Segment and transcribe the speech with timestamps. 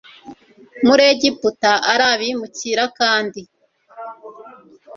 [0.85, 3.41] muri egiputa ari abimukira kandi